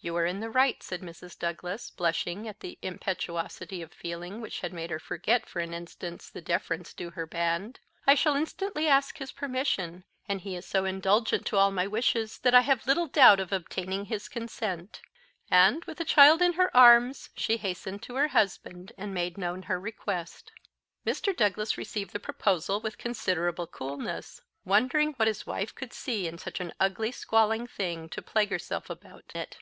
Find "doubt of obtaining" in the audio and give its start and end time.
13.08-14.04